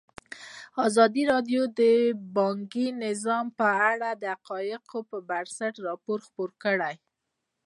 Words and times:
ازادي 0.87 1.23
راډیو 1.31 1.61
د 1.79 1.81
بانکي 2.37 2.87
نظام 3.05 3.45
په 3.59 3.67
اړه 3.91 4.09
د 4.21 4.23
حقایقو 4.35 4.99
پر 5.09 5.19
بنسټ 5.29 5.73
راپور 5.87 6.17
خپور 6.27 6.49
کړی. 6.63 6.95